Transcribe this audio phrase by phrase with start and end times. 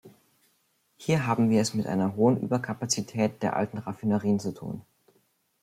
[0.97, 4.81] Hier haben wir es mit einer hohen Überkapazität der alten Raffinerien zu tun.